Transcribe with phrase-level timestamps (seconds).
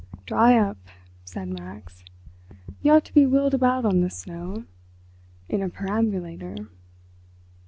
[0.25, 0.79] "Dry up,"
[1.25, 2.03] said Max.
[2.81, 4.63] "You ought to be wheeled about on the snow
[5.47, 6.67] in a perambulator."